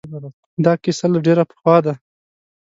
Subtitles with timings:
[0.65, 1.93] دا قصه له ډېر پخوا ده